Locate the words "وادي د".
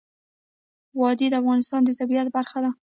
0.99-1.33